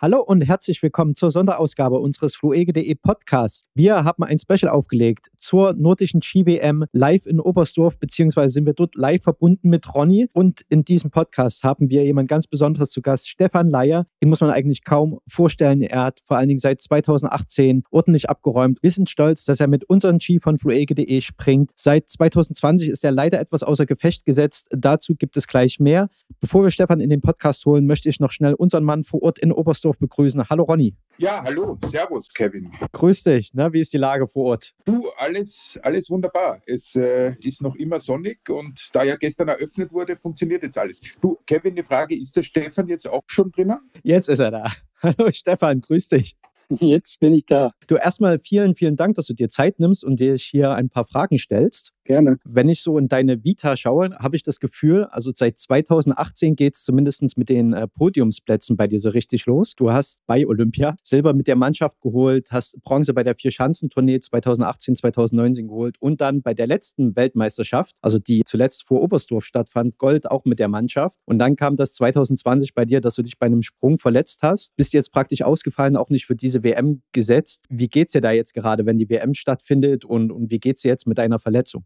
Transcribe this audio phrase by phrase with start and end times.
[0.00, 3.66] Hallo und herzlich willkommen zur Sonderausgabe unseres fluege.de Podcasts.
[3.74, 8.94] Wir haben ein Special aufgelegt zur nordischen Ski-WM live in Oberstdorf, beziehungsweise sind wir dort
[8.94, 10.28] live verbunden mit Ronny.
[10.32, 14.06] Und in diesem Podcast haben wir jemand ganz Besonderes zu Gast, Stefan Leier.
[14.22, 15.82] Den muss man eigentlich kaum vorstellen.
[15.82, 18.78] Er hat vor allen Dingen seit 2018 ordentlich abgeräumt.
[18.80, 21.72] Wir sind stolz, dass er mit unseren Ski von fluege.de springt.
[21.74, 24.68] Seit 2020 ist er leider etwas außer Gefecht gesetzt.
[24.70, 26.08] Dazu gibt es gleich mehr.
[26.40, 29.40] Bevor wir Stefan in den Podcast holen, möchte ich noch schnell unseren Mann vor Ort
[29.40, 30.48] in Oberstdorf Wilmersdorf begrüßen.
[30.48, 30.94] Hallo Ronny.
[31.18, 32.70] Ja, hallo, servus Kevin.
[32.92, 33.72] Grüß dich, ne?
[33.72, 34.72] wie ist die Lage vor Ort?
[34.84, 36.60] Du, alles, alles wunderbar.
[36.66, 41.00] Es äh, ist noch immer sonnig und da ja gestern eröffnet wurde, funktioniert jetzt alles.
[41.20, 43.78] Du, Kevin, die Frage, ist der Stefan jetzt auch schon drinnen?
[44.04, 44.72] Jetzt ist er da.
[45.02, 46.36] Hallo Stefan, grüß dich.
[46.70, 47.72] Jetzt bin ich da.
[47.86, 51.04] Du erstmal vielen, vielen Dank, dass du dir Zeit nimmst und dir hier ein paar
[51.06, 51.92] Fragen stellst.
[52.08, 52.38] Gerne.
[52.42, 56.74] Wenn ich so in deine Vita schaue, habe ich das Gefühl, also seit 2018 geht
[56.74, 59.74] es zumindest mit den äh, Podiumsplätzen bei dir so richtig los.
[59.76, 64.96] Du hast bei Olympia Silber mit der Mannschaft geholt, hast Bronze bei der Vier-Schanzentournee 2018,
[64.96, 70.30] 2019 geholt und dann bei der letzten Weltmeisterschaft, also die zuletzt vor Oberstdorf stattfand, Gold
[70.30, 71.18] auch mit der Mannschaft.
[71.26, 74.74] Und dann kam das 2020 bei dir, dass du dich bei einem Sprung verletzt hast.
[74.76, 77.66] Bist jetzt praktisch ausgefallen, auch nicht für diese WM gesetzt.
[77.68, 80.80] Wie geht es dir da jetzt gerade, wenn die WM stattfindet und, und wie es
[80.80, 81.84] dir jetzt mit deiner Verletzung?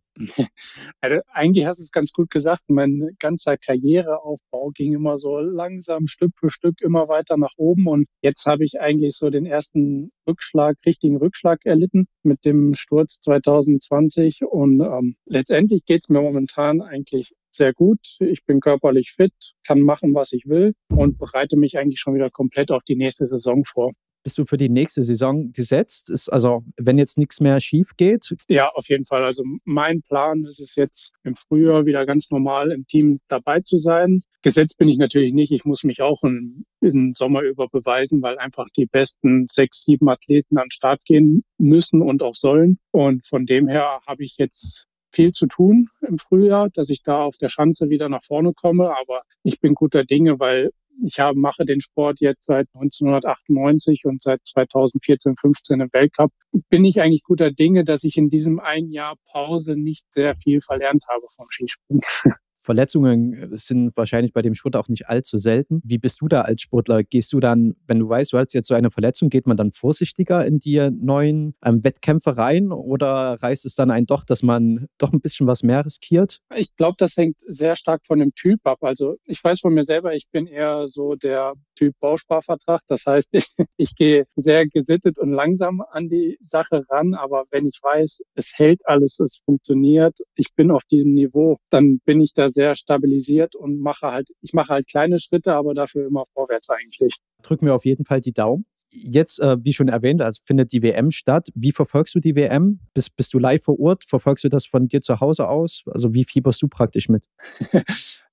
[1.01, 2.63] Also eigentlich hast du es ganz gut gesagt.
[2.69, 7.87] Mein ganzer Karriereaufbau ging immer so langsam Stück für Stück immer weiter nach oben.
[7.87, 13.21] Und jetzt habe ich eigentlich so den ersten Rückschlag, richtigen Rückschlag erlitten mit dem Sturz
[13.21, 14.45] 2020.
[14.45, 18.01] Und ähm, letztendlich geht es mir momentan eigentlich sehr gut.
[18.21, 19.35] Ich bin körperlich fit,
[19.67, 23.27] kann machen, was ich will und bereite mich eigentlich schon wieder komplett auf die nächste
[23.27, 23.93] Saison vor
[24.23, 26.11] bist du für die nächste Saison gesetzt?
[26.11, 28.35] Ist also, wenn jetzt nichts mehr schief geht?
[28.49, 29.25] Ja, auf jeden Fall.
[29.25, 33.77] Also mein Plan ist es jetzt im Frühjahr wieder ganz normal im Team dabei zu
[33.77, 34.23] sein.
[34.43, 35.53] Gesetzt bin ich natürlich nicht.
[35.53, 40.09] Ich muss mich auch im, im Sommer über beweisen, weil einfach die besten sechs, sieben
[40.09, 42.79] Athleten an den Start gehen müssen und auch sollen.
[42.91, 47.23] Und von dem her habe ich jetzt viel zu tun im Frühjahr, dass ich da
[47.23, 48.95] auf der Schanze wieder nach vorne komme.
[48.97, 50.71] Aber ich bin guter Dinge, weil
[51.05, 56.33] ich habe, mache den Sport jetzt seit 1998 und seit 2014, 15 im Weltcup.
[56.69, 60.61] Bin ich eigentlich guter Dinge, dass ich in diesem ein Jahr Pause nicht sehr viel
[60.61, 62.03] verlernt habe vom Skispringen.
[62.63, 65.83] Verletzungen äh, sind wahrscheinlich bei dem Sport auch nicht allzu selten.
[65.85, 67.03] Wie bist du da als Sportler?
[67.03, 69.73] Gehst du dann, wenn du weißt, du hast jetzt so eine Verletzung, geht man dann
[69.73, 74.87] vorsichtiger in die neuen ähm, Wettkämpfe rein oder reißt es dann ein doch, dass man
[74.99, 76.41] doch ein bisschen was mehr riskiert?
[76.55, 78.79] Ich glaube, das hängt sehr stark von dem Typ ab.
[78.83, 82.83] Also ich weiß von mir selber, ich bin eher so der Typ Bausparvertrag.
[82.87, 83.47] Das heißt, ich,
[83.77, 87.15] ich gehe sehr gesittet und langsam an die Sache ran.
[87.15, 91.99] Aber wenn ich weiß, es hält alles, es funktioniert, ich bin auf diesem Niveau, dann
[92.05, 96.07] bin ich da sehr stabilisiert und mache halt, ich mache halt kleine Schritte, aber dafür
[96.07, 97.15] immer vorwärts eigentlich.
[97.43, 98.67] Drücken wir auf jeden Fall die Daumen.
[98.91, 101.49] Jetzt, äh, wie schon erwähnt, also findet die WM statt.
[101.55, 102.81] Wie verfolgst du die WM?
[102.93, 104.05] Bist, bist du live vor Ort?
[104.05, 105.83] Verfolgst du das von dir zu Hause aus?
[105.87, 107.25] Also wie fieberst du praktisch mit?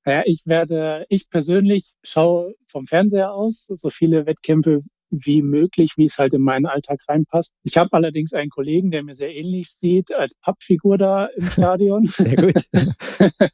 [0.05, 6.05] ja, ich werde, ich persönlich schaue vom Fernseher aus, so viele Wettkämpfe wie möglich, wie
[6.05, 7.53] es halt in meinen Alltag reinpasst.
[7.63, 12.07] Ich habe allerdings einen Kollegen, der mir sehr ähnlich sieht als Pappfigur da im Stadion.
[12.07, 12.69] Sehr gut.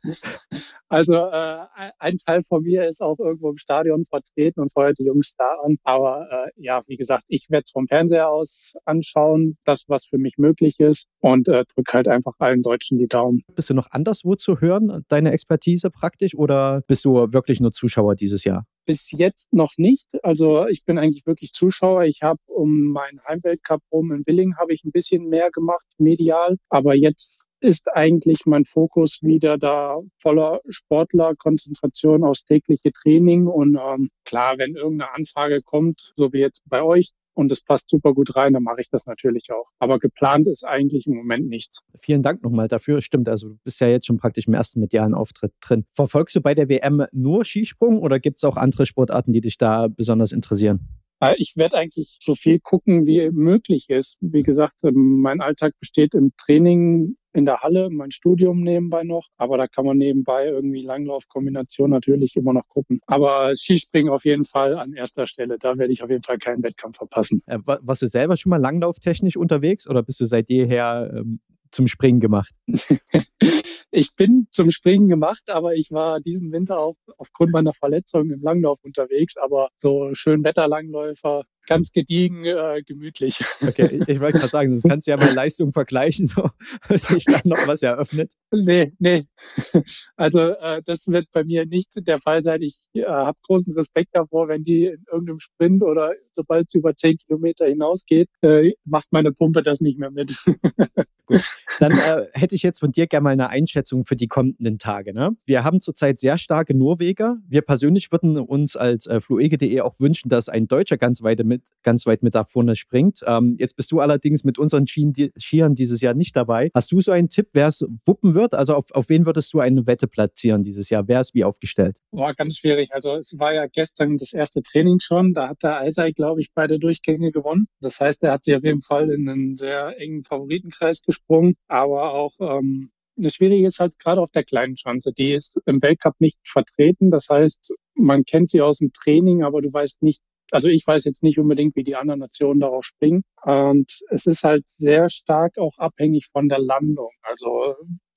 [0.89, 1.65] also äh,
[1.99, 5.55] ein Teil von mir ist auch irgendwo im Stadion vertreten und feuert die Jungs da
[5.63, 5.77] an.
[5.83, 10.17] Aber äh, ja, wie gesagt, ich werde es vom Fernseher aus anschauen, das, was für
[10.17, 13.43] mich möglich ist und äh, drücke halt einfach allen Deutschen die Daumen.
[13.55, 18.15] Bist du noch anderswo zu hören, deine Expertise praktisch, oder bist du wirklich nur Zuschauer
[18.15, 18.65] dieses Jahr?
[18.85, 20.23] Bis jetzt noch nicht.
[20.23, 22.03] Also ich bin eigentlich wirklich Zuschauer.
[22.03, 26.57] Ich habe um meinen Heimweltcup rum in Willing habe ich ein bisschen mehr gemacht, medial.
[26.69, 33.47] Aber jetzt ist eigentlich mein Fokus wieder da voller Sportlerkonzentration aufs tägliche Training.
[33.47, 37.89] Und ähm, klar, wenn irgendeine Anfrage kommt, so wie jetzt bei euch, und es passt
[37.89, 39.69] super gut rein, dann mache ich das natürlich auch.
[39.79, 41.81] Aber geplant ist eigentlich im Moment nichts.
[41.99, 43.01] Vielen Dank nochmal dafür.
[43.01, 45.85] Stimmt, also du bist ja jetzt schon praktisch im ersten medialen Auftritt drin.
[45.91, 49.57] Verfolgst du bei der WM nur Skisprung oder gibt es auch andere Sportarten, die dich
[49.57, 50.87] da besonders interessieren?
[51.19, 54.17] Äh, ich werde eigentlich so viel gucken, wie möglich ist.
[54.21, 59.27] Wie gesagt, ähm, mein Alltag besteht im Training in der Halle, mein Studium nebenbei noch,
[59.37, 63.01] aber da kann man nebenbei irgendwie Langlaufkombination natürlich immer noch gucken.
[63.07, 65.57] Aber Skispringen auf jeden Fall an erster Stelle.
[65.59, 67.41] Da werde ich auf jeden Fall keinen Wettkampf verpassen.
[67.45, 71.39] Äh, warst du selber schon mal langlauftechnisch unterwegs oder bist du seit jeher ähm,
[71.71, 72.53] zum Springen gemacht?
[73.91, 78.41] ich bin zum Springen gemacht, aber ich war diesen Winter auch aufgrund meiner Verletzung im
[78.41, 79.35] Langlauf unterwegs.
[79.37, 83.39] Aber so schön Wetterlangläufer ganz gediegen, äh, gemütlich.
[83.61, 86.49] Okay, ich, ich wollte gerade sagen, das kannst du ja mal Leistung vergleichen, so
[86.89, 88.31] sich dann noch was eröffnet.
[88.51, 89.27] Nee, nee.
[90.15, 92.61] Also äh, das wird bei mir nicht der Fall sein.
[92.61, 96.95] Ich äh, habe großen Respekt davor, wenn die in irgendeinem Sprint oder sobald es über
[96.95, 100.35] zehn Kilometer hinausgeht, äh, macht meine Pumpe das nicht mehr mit.
[101.25, 101.41] Gut,
[101.79, 105.13] dann äh, hätte ich jetzt von dir gerne mal eine Einschätzung für die kommenden Tage.
[105.13, 105.35] Ne?
[105.45, 107.37] Wir haben zurzeit sehr starke Norweger.
[107.47, 111.63] Wir persönlich würden uns als äh, fluege.de auch wünschen, dass ein Deutscher ganz weit mit,
[111.83, 113.21] ganz weit mit da vorne springt.
[113.25, 116.69] Ähm, jetzt bist du allerdings mit unseren Skiern dieses Jahr nicht dabei.
[116.73, 118.53] Hast du so einen Tipp, wer es wuppen wird?
[118.53, 121.07] Also auf, auf wen würdest du eine Wette platzieren dieses Jahr?
[121.07, 121.97] Wer ist wie aufgestellt?
[122.11, 122.93] War ganz schwierig.
[122.93, 125.33] Also es war ja gestern das erste Training schon.
[125.33, 127.67] Da hat der Eisei, glaube ich, beide Durchgänge gewonnen.
[127.81, 131.55] Das heißt, er hat sich auf jeden Fall in einen sehr engen Favoritenkreis gesprungen.
[131.67, 135.13] Aber auch ähm, das Schwierige ist halt gerade auf der kleinen Schanze.
[135.13, 137.11] Die ist im Weltcup nicht vertreten.
[137.11, 140.21] Das heißt, man kennt sie aus dem Training, aber du weißt nicht,
[140.51, 143.23] also ich weiß jetzt nicht unbedingt, wie die anderen Nationen darauf springen.
[143.43, 147.11] Und es ist halt sehr stark auch abhängig von der Landung.
[147.23, 147.75] Also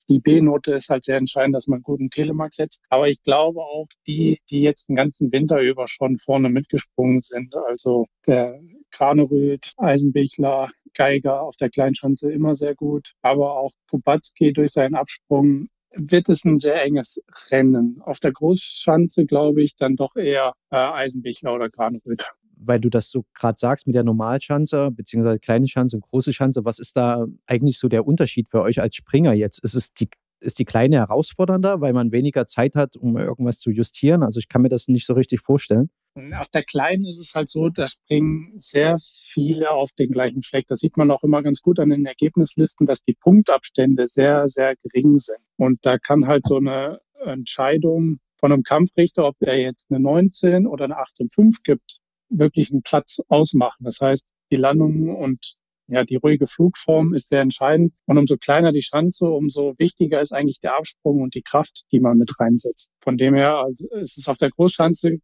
[0.09, 2.83] die B-Note ist halt sehr entscheidend, dass man einen guten Telemark setzt.
[2.89, 7.55] Aber ich glaube auch die, die jetzt den ganzen Winter über schon vorne mitgesprungen sind,
[7.55, 8.59] also der
[8.91, 15.69] Kranerüth, Eisenbichler, Geiger auf der Kleinschanze immer sehr gut, aber auch Kubacki durch seinen Absprung
[15.95, 17.19] wird es ein sehr enges
[17.49, 18.01] Rennen.
[18.01, 22.23] Auf der Großschanze glaube ich dann doch eher äh, Eisenbichler oder Graneröd.
[22.61, 26.65] Weil du das so gerade sagst mit der Normalschanze, beziehungsweise kleine Schanze und große Schanze,
[26.65, 29.63] was ist da eigentlich so der Unterschied für euch als Springer jetzt?
[29.63, 30.09] Ist es die
[30.41, 34.23] ist die kleine herausfordernder, weil man weniger Zeit hat, um irgendwas zu justieren?
[34.23, 35.89] Also ich kann mir das nicht so richtig vorstellen.
[36.37, 40.67] Auf der kleinen ist es halt so, da springen sehr viele auf den gleichen Fleck.
[40.67, 44.75] Das sieht man auch immer ganz gut an den Ergebnislisten, dass die Punktabstände sehr, sehr
[44.77, 45.39] gering sind.
[45.57, 50.65] Und da kann halt so eine Entscheidung von einem Kampfrichter, ob er jetzt eine 19
[50.67, 51.99] oder eine 18,5 gibt,
[52.29, 53.83] wirklich einen Platz ausmachen.
[53.83, 57.93] Das heißt, die Landung und ja, die ruhige Flugform ist sehr entscheidend.
[58.05, 61.99] Und umso kleiner die Schanze, umso wichtiger ist eigentlich der Absprung und die Kraft, die
[61.99, 62.91] man mit reinsetzt.
[63.01, 65.17] Von dem her also ist es auf der Großschanze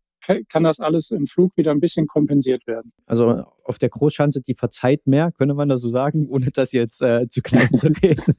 [0.49, 2.91] kann das alles im Flug wieder ein bisschen kompensiert werden.
[3.05, 7.01] Also auf der Großschanze, die verzeiht mehr, könnte man das so sagen, ohne das jetzt
[7.01, 8.35] äh, zu klein zu reden.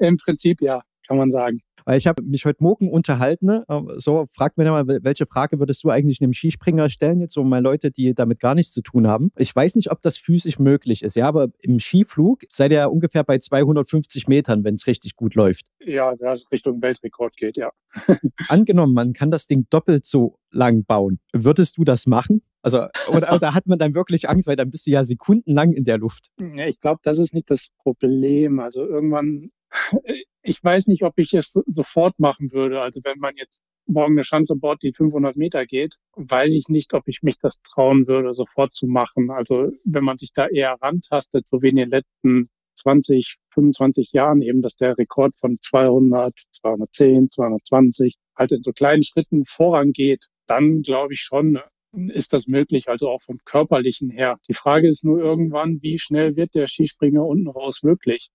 [0.00, 1.60] Im Prinzip ja, kann man sagen.
[1.84, 3.46] Weil ich habe mich heute Morgen unterhalten.
[3.46, 3.64] Ne?
[3.96, 7.62] So, frag mir mal, welche Frage würdest du eigentlich einem Skispringer stellen, jetzt so mal
[7.62, 9.30] Leute, die damit gar nichts zu tun haben.
[9.36, 12.86] Ich weiß nicht, ob das physisch möglich ist, ja, aber im Skiflug seid ihr ja
[12.86, 15.66] ungefähr bei 250 Metern, wenn es richtig gut läuft.
[15.80, 17.70] Ja, das Richtung Weltrekord geht, ja.
[18.48, 21.18] Angenommen, man kann das Ding doppelt so lang bauen.
[21.32, 22.42] Würdest du das machen?
[22.62, 25.84] Also, oder, oder hat man dann wirklich Angst, weil dann bist du ja sekundenlang in
[25.84, 26.28] der Luft?
[26.38, 28.58] Ja, ich glaube, das ist nicht das Problem.
[28.58, 29.50] Also irgendwann
[30.42, 32.80] ich weiß nicht, ob ich es sofort machen würde.
[32.80, 36.94] Also wenn man jetzt morgen eine Schanze baut, die 500 Meter geht, weiß ich nicht,
[36.94, 39.30] ob ich mich das trauen würde, sofort zu machen.
[39.30, 44.42] Also wenn man sich da eher rantastet, so wie in den letzten 20, 25 Jahren
[44.42, 50.82] eben, dass der Rekord von 200, 210, 220 halt in so kleinen Schritten vorangeht, dann
[50.82, 51.60] glaube ich schon,
[51.92, 54.38] ist das möglich, also auch vom körperlichen her.
[54.48, 58.30] Die Frage ist nur irgendwann, wie schnell wird der Skispringer unten raus wirklich?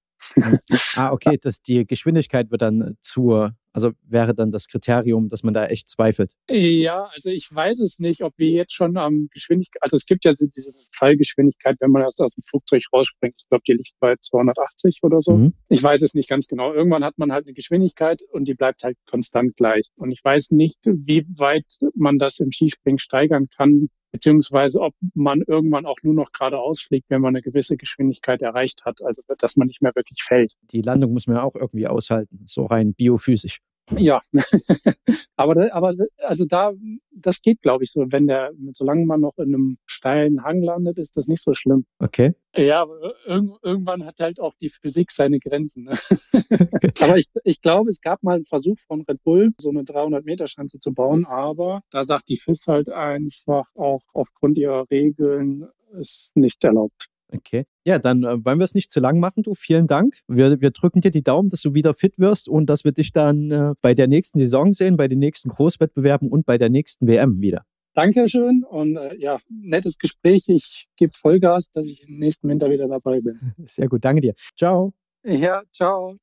[0.96, 5.54] Ah, okay, dass die Geschwindigkeit wird dann zur, also wäre dann das Kriterium, dass man
[5.54, 6.34] da echt zweifelt.
[6.50, 10.26] Ja, also ich weiß es nicht, ob wir jetzt schon am Geschwindigkeit, also es gibt
[10.26, 13.36] ja so diese Fallgeschwindigkeit, wenn man erst aus dem Flugzeug rausspringt.
[13.38, 15.38] Ich glaube, die liegt bei 280 oder so.
[15.38, 15.54] Mhm.
[15.70, 16.74] Ich weiß es nicht ganz genau.
[16.74, 19.90] Irgendwann hat man halt eine Geschwindigkeit und die bleibt halt konstant gleich.
[19.96, 25.42] Und ich weiß nicht, wie weit man das im Skispringen steigern kann, beziehungsweise ob man
[25.46, 29.56] irgendwann auch nur noch geradeaus fliegt, wenn man eine gewisse Geschwindigkeit erreicht hat, also dass
[29.56, 30.54] man nicht mehr wirklich fällt.
[30.72, 33.60] Die Landung muss man ja auch irgendwie aushalten, so rein biophysisch.
[33.98, 34.22] Ja,
[35.36, 36.74] aber, aber also da,
[37.12, 38.06] das geht, glaube ich, so.
[38.10, 41.86] Wenn der, solange man noch in einem steilen Hang landet, ist das nicht so schlimm.
[42.00, 42.34] Okay.
[42.56, 45.86] Ja, aber irg irgendwann hat halt auch die Physik seine Grenzen.
[45.86, 45.98] Ne?
[47.02, 50.80] aber ich, ich glaube, es gab mal einen Versuch von Red Bull, so eine 300-Meter-Schanze
[50.80, 55.68] zu bauen, aber da sagt die FIS halt einfach auch aufgrund ihrer Regeln
[56.00, 57.08] ist nicht erlaubt.
[57.32, 57.66] Okay.
[57.86, 59.54] Ja, dann äh, wollen wir es nicht zu lang machen, du.
[59.54, 60.18] Vielen Dank.
[60.28, 63.12] Wir, wir drücken dir die Daumen, dass du wieder fit wirst und dass wir dich
[63.12, 67.08] dann äh, bei der nächsten Saison sehen, bei den nächsten Großwettbewerben und bei der nächsten
[67.08, 67.66] WM wieder.
[67.94, 70.46] Dankeschön und äh, ja, nettes Gespräch.
[70.48, 73.54] Ich gebe Vollgas, dass ich im nächsten Winter wieder dabei bin.
[73.68, 74.34] Sehr gut, danke dir.
[74.56, 74.94] Ciao.
[75.24, 76.18] Ja, ciao.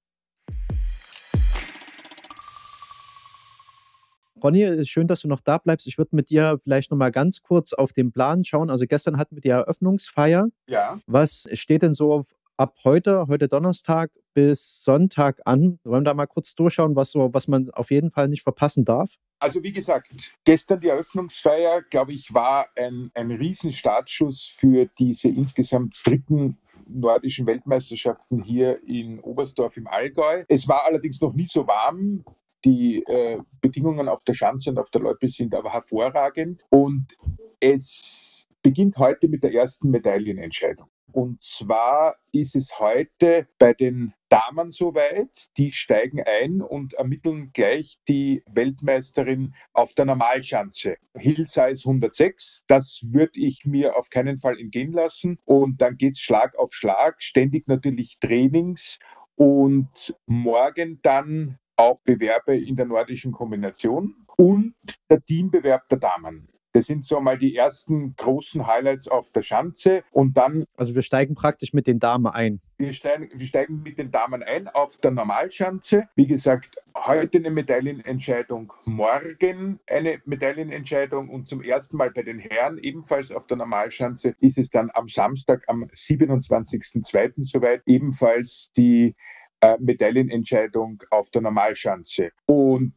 [4.47, 5.89] Ronny, schön, dass du noch da bleibst.
[5.89, 8.71] Ich würde mit dir vielleicht noch mal ganz kurz auf den Plan schauen.
[8.71, 10.47] Also gestern hatten wir die Eröffnungsfeier.
[10.69, 11.01] Ja.
[11.07, 12.25] Was steht denn so
[12.57, 15.81] ab heute, heute Donnerstag bis Sonntag an.
[15.83, 18.85] Wollen wir da mal kurz durchschauen, was, so, was man auf jeden Fall nicht verpassen
[18.85, 19.11] darf?
[19.41, 26.01] Also wie gesagt, gestern die Eröffnungsfeier, glaube ich, war ein, ein Riesenstartschuss für diese insgesamt
[26.05, 26.57] dritten
[26.89, 30.45] nordischen Weltmeisterschaften hier in Oberstdorf im Allgäu.
[30.49, 32.25] Es war allerdings noch nie so warm.
[32.65, 36.63] Die äh, Bedingungen auf der Schanze und auf der Loipe sind aber hervorragend.
[36.71, 37.17] Und
[37.61, 40.89] es beginnt heute mit der ersten Medaillenentscheidung.
[41.13, 47.97] Und zwar ist es heute bei den Damen soweit, die steigen ein und ermitteln gleich
[48.07, 50.97] die Weltmeisterin auf der Normalschanze.
[51.17, 55.39] Hillsize 106, das würde ich mir auf keinen Fall entgehen lassen.
[55.45, 58.99] Und dann geht es Schlag auf Schlag, ständig natürlich Trainings
[59.37, 64.75] und morgen dann auch Bewerbe in der nordischen Kombination und
[65.11, 66.49] der Teambewerb der Damen.
[66.77, 70.67] Das sind so mal die ersten großen Highlights auf der Schanze und dann.
[70.77, 72.61] Also wir steigen praktisch mit den Damen ein.
[72.77, 76.07] Wir steigen, wir steigen mit den Damen ein auf der Normalschanze.
[76.17, 82.77] Wie gesagt, heute eine Medaillenentscheidung, morgen eine Medaillenentscheidung und zum ersten Mal bei den Herren
[82.77, 87.33] ebenfalls auf der Normalschanze ist es dann am Samstag, am 27.02.
[87.39, 89.17] soweit, ebenfalls die
[89.61, 92.31] äh, Medaillenentscheidung auf der Normalschanze.
[92.47, 92.95] Und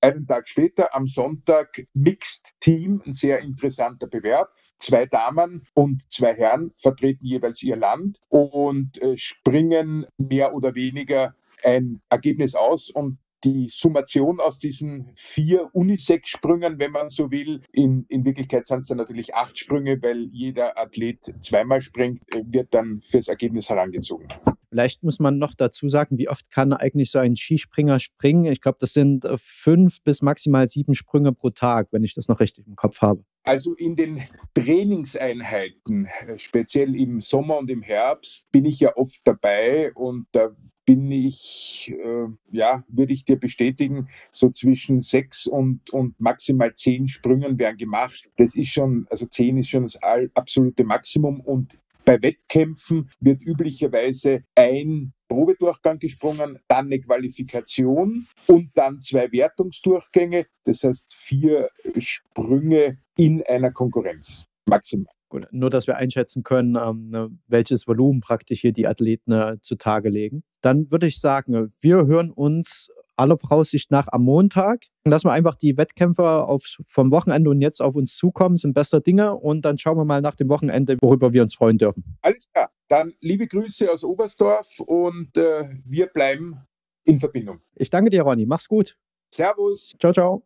[0.00, 4.50] einen Tag später, am Sonntag, Mixed Team, ein sehr interessanter Bewerb.
[4.78, 11.34] Zwei Damen und zwei Herren vertreten jeweils ihr Land und äh, springen mehr oder weniger
[11.64, 18.04] ein Ergebnis aus und die Summation aus diesen vier Unisex-Sprüngen, wenn man so will, in,
[18.08, 22.74] in Wirklichkeit sind es dann natürlich acht Sprünge, weil jeder Athlet zweimal springt, äh, wird
[22.74, 24.28] dann fürs Ergebnis herangezogen.
[24.70, 28.44] Vielleicht muss man noch dazu sagen, wie oft kann eigentlich so ein Skispringer springen?
[28.46, 32.28] Ich glaube, das sind äh, fünf bis maximal sieben Sprünge pro Tag, wenn ich das
[32.28, 33.24] noch richtig im Kopf habe.
[33.44, 34.22] Also in den
[34.54, 40.50] Trainingseinheiten, speziell im Sommer und im Herbst, bin ich ja oft dabei und da
[40.86, 47.08] bin ich, äh, ja, würde ich dir bestätigen, so zwischen sechs und, und maximal zehn
[47.08, 48.30] Sprüngen werden gemacht.
[48.36, 49.98] Das ist schon, also zehn ist schon das
[50.34, 59.00] absolute Maximum und bei Wettkämpfen wird üblicherweise ein Probedurchgang gesprungen, dann eine Qualifikation und dann
[59.00, 65.12] zwei Wertungsdurchgänge, das heißt vier Sprünge in einer Konkurrenz maximal.
[65.28, 69.56] Gut, nur, dass wir einschätzen können, ähm, ne, welches Volumen praktisch hier die Athleten äh,
[69.60, 70.44] zutage legen.
[70.60, 74.84] Dann würde ich sagen, wir hören uns aller Voraussicht nach am Montag.
[75.04, 79.00] Lassen wir einfach die Wettkämpfer auf, vom Wochenende und jetzt auf uns zukommen, sind bessere
[79.00, 82.18] Dinge und dann schauen wir mal nach dem Wochenende, worüber wir uns freuen dürfen.
[82.22, 82.70] Alles klar.
[82.88, 86.58] Dann liebe Grüße aus Oberstdorf und äh, wir bleiben
[87.04, 87.60] in Verbindung.
[87.74, 88.46] Ich danke dir, Ronny.
[88.46, 88.96] Mach's gut.
[89.30, 89.94] Servus.
[89.98, 90.42] Ciao, ciao.